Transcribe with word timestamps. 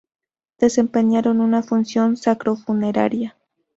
Desempeñaron 0.57 1.41
una 1.41 1.61
función 1.61 2.17
sacro-funeraria. 2.17 3.37